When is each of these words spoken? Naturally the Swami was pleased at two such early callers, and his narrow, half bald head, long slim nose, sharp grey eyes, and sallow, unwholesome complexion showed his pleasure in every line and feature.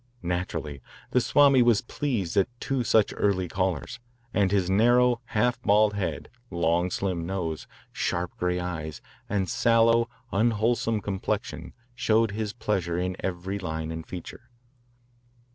Naturally 0.23 0.81
the 1.11 1.21
Swami 1.21 1.61
was 1.61 1.81
pleased 1.83 2.35
at 2.35 2.49
two 2.59 2.83
such 2.83 3.13
early 3.15 3.47
callers, 3.47 3.99
and 4.33 4.51
his 4.51 4.67
narrow, 4.67 5.21
half 5.25 5.61
bald 5.61 5.93
head, 5.93 6.27
long 6.49 6.89
slim 6.89 7.23
nose, 7.27 7.67
sharp 7.93 8.35
grey 8.37 8.59
eyes, 8.59 8.99
and 9.29 9.47
sallow, 9.47 10.09
unwholesome 10.31 11.01
complexion 11.01 11.73
showed 11.93 12.31
his 12.31 12.51
pleasure 12.51 12.97
in 12.97 13.15
every 13.21 13.59
line 13.59 13.91
and 13.91 14.07
feature. 14.07 14.49